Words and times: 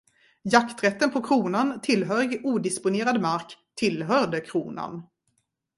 Jakträtten 0.43 1.11
på 1.11 1.21
kronan 1.21 1.81
tillhörig 1.81 2.45
odisponerad 2.45 3.21
mark 3.21 3.57
tillhörde 3.75 4.41
kronan. 4.41 5.03